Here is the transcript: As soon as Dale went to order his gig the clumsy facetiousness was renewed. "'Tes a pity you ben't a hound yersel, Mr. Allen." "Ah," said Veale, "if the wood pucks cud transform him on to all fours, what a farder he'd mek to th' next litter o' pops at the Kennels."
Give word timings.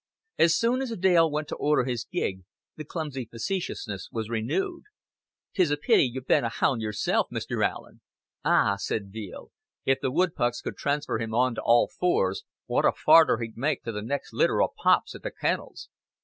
As 0.39 0.55
soon 0.57 0.81
as 0.81 0.89
Dale 0.97 1.29
went 1.29 1.47
to 1.49 1.55
order 1.57 1.83
his 1.83 2.05
gig 2.05 2.41
the 2.75 2.83
clumsy 2.83 3.25
facetiousness 3.29 4.09
was 4.11 4.31
renewed. 4.31 4.85
"'Tes 5.53 5.69
a 5.69 5.77
pity 5.77 6.09
you 6.11 6.21
ben't 6.21 6.43
a 6.43 6.49
hound 6.49 6.81
yersel, 6.81 7.27
Mr. 7.31 7.63
Allen." 7.63 8.01
"Ah," 8.43 8.77
said 8.79 9.11
Veale, 9.13 9.51
"if 9.85 9.99
the 10.01 10.09
wood 10.09 10.33
pucks 10.33 10.59
cud 10.59 10.75
transform 10.75 11.21
him 11.21 11.35
on 11.35 11.53
to 11.53 11.61
all 11.61 11.87
fours, 11.87 12.43
what 12.65 12.83
a 12.83 12.91
farder 12.93 13.37
he'd 13.37 13.55
mek 13.55 13.83
to 13.83 13.91
th' 13.91 14.03
next 14.03 14.33
litter 14.33 14.59
o' 14.63 14.73
pops 14.75 15.13
at 15.13 15.21
the 15.21 15.29
Kennels." 15.29 15.87